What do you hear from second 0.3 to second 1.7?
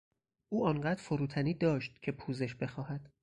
او آنقدر فروتنی